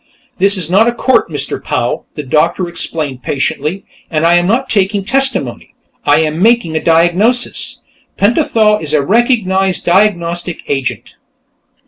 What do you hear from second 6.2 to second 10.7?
am making a diagnosis. Pentathol is a recognized diagnostic